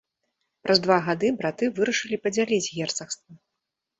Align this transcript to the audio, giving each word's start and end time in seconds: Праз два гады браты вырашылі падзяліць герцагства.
Праз 0.67 0.79
два 0.85 0.95
гады 1.09 1.27
браты 1.41 1.69
вырашылі 1.79 2.17
падзяліць 2.23 2.71
герцагства. 2.79 3.31